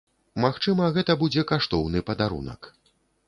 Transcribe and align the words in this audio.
Магчыма, 0.43 0.87
гэта 0.95 1.15
будзе 1.25 1.43
каштоўны 1.53 2.03
падарунак. 2.09 2.61